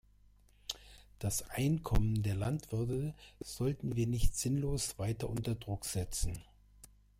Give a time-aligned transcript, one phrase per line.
[1.19, 6.41] Das Einkommen der Landwirte sollten wir nicht sinnlos weiter unter Druck setzen.